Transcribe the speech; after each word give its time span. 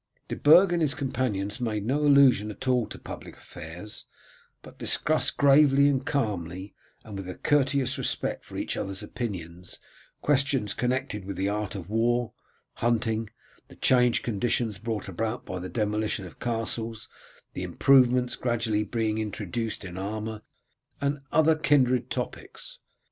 De 0.27 0.35
Burg 0.35 0.73
and 0.73 0.81
his 0.81 0.95
companions 0.95 1.61
made 1.61 1.85
no 1.85 1.99
allusion 1.99 2.49
at 2.49 2.67
all 2.67 2.87
to 2.87 2.97
public 2.97 3.37
affairs, 3.37 4.07
but 4.63 4.79
discussed 4.79 5.37
gravely 5.37 5.87
and 5.87 6.07
calmly, 6.07 6.73
and 7.03 7.15
with 7.15 7.29
a 7.29 7.35
courteous 7.35 7.99
respect 7.99 8.43
for 8.43 8.57
each 8.57 8.75
other's 8.75 9.03
opinions, 9.03 9.77
questions 10.23 10.73
connected 10.73 11.23
with 11.23 11.37
the 11.37 11.47
art 11.47 11.75
of 11.75 11.87
war, 11.87 12.33
hunting, 12.77 13.29
the 13.67 13.75
changed 13.75 14.23
conditions 14.23 14.79
brought 14.79 15.07
about 15.07 15.45
by 15.45 15.59
the 15.59 15.69
demolition 15.69 16.25
of 16.25 16.39
castles, 16.39 17.07
the 17.53 17.61
improvements 17.61 18.35
gradually 18.35 18.83
being 18.83 19.19
introduced 19.19 19.85
in 19.85 19.99
armour, 19.99 20.41
and 20.99 21.21
other 21.31 21.55
kindred 21.55 22.09
topics. 22.09 22.79